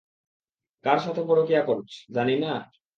[0.85, 2.53] কার সাথে পরকীয়া করছ, জানি না।